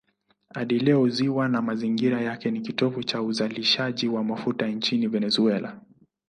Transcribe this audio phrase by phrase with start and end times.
[0.53, 5.81] Hadi leo ziwa na mazingira yake ni kitovu cha uzalishaji wa mafuta nchini Venezuela.